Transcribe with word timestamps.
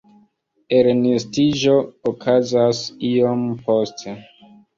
Elnestiĝo 0.77 1.75
okazas 2.13 2.81
iom 3.11 3.45
poste. 3.69 4.17